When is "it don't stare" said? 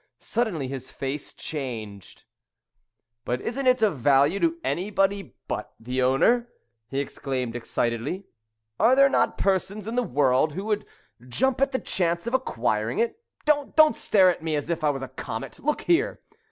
12.97-14.31